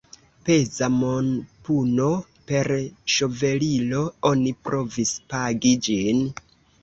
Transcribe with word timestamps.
Peza 0.47 0.87
monpuno– 0.93 2.07
per 2.51 2.71
ŝovelilo 3.17 4.01
oni 4.31 4.53
provis 4.69 5.13
pagi 5.35 5.77
ĝin. 5.89 6.25